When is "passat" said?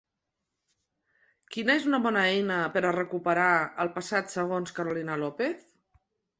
4.01-4.35